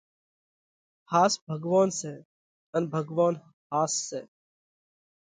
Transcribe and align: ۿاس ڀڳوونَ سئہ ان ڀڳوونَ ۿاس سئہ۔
ۿاس 1.09 1.33
ڀڳوونَ 1.45 1.89
سئہ 1.99 2.13
ان 2.75 2.83
ڀڳوونَ 2.93 3.33
ۿاس 3.73 3.93
سئہ۔ 4.07 4.21